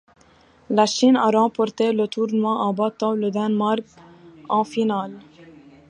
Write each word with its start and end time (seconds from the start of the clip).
La 0.71 0.87
Chine 0.87 1.15
a 1.15 1.27
remporté 1.29 1.93
le 1.93 2.07
tournoi 2.07 2.51
en 2.53 2.73
battant 2.73 3.11
le 3.11 3.29
Danemark 3.29 3.83
en 4.49 4.63
finale. 4.63 5.13